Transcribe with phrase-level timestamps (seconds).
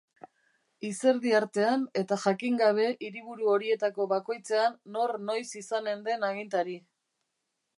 [0.87, 6.79] Izerdi artean eta jakin gabe hiriburu horietako bakoitzean nor noiz izanen den agintari.